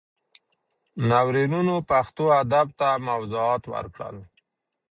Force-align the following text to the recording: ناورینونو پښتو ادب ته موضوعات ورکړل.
ناورینونو 1.09 1.75
پښتو 1.89 2.25
ادب 2.41 2.67
ته 2.79 2.87
موضوعات 3.09 3.63
ورکړل. 3.73 4.17